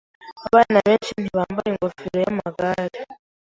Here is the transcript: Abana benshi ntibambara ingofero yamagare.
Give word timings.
Abana 0.47 0.77
benshi 0.87 1.09
ntibambara 1.15 1.67
ingofero 1.73 2.17
yamagare. 2.25 2.99